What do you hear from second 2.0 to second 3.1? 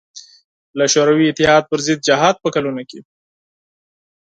جهاد په کلونو کې.